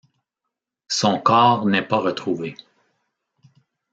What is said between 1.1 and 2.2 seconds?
corps n'est pas